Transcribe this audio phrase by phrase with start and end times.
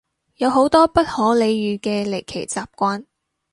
[0.37, 3.05] 有好多不可理喻嘅離奇習慣